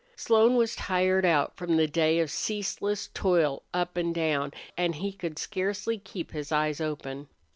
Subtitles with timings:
[0.15, 5.11] Slone was tired out from the day of ceaseless toil down and up, and he
[5.13, 7.27] could scarcely keep his eyes open.